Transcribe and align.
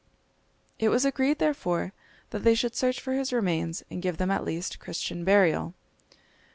It 0.79 0.89
was 0.89 1.05
agreed, 1.05 1.37
therefore, 1.37 1.93
that 2.31 2.43
they 2.43 2.55
should 2.55 2.75
search 2.75 2.99
for 2.99 3.13
his 3.13 3.31
remains, 3.31 3.83
and 3.91 4.01
give 4.01 4.17
them 4.17 4.31
at 4.31 4.43
least 4.43 4.79
Christian 4.79 5.23
burial. 5.23 5.75